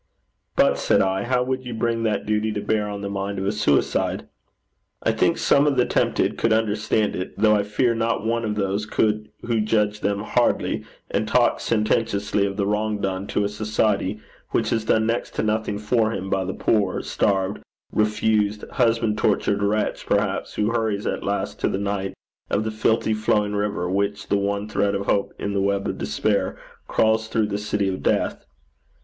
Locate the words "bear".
2.61-2.87